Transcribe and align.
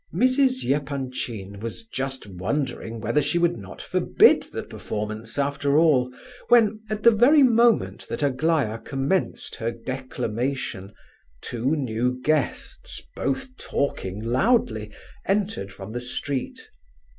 Mrs. 0.15 0.67
Epanchin 0.67 1.59
was 1.59 1.85
just 1.85 2.25
wondering 2.25 3.01
whether 3.01 3.21
she 3.21 3.37
would 3.37 3.55
not 3.55 3.83
forbid 3.83 4.41
the 4.51 4.63
performance 4.63 5.37
after 5.37 5.77
all, 5.77 6.11
when, 6.49 6.79
at 6.89 7.03
the 7.03 7.11
very 7.11 7.43
moment 7.43 8.07
that 8.07 8.23
Aglaya 8.23 8.79
commenced 8.79 9.57
her 9.57 9.69
declamation, 9.69 10.91
two 11.39 11.75
new 11.75 12.19
guests, 12.19 12.99
both 13.15 13.55
talking 13.59 14.19
loudly, 14.23 14.89
entered 15.27 15.71
from 15.71 15.91
the 15.91 16.01
street. 16.01 16.67